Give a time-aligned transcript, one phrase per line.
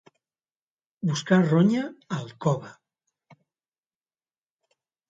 [1.09, 1.85] Buscar ronya
[2.17, 2.73] al cove.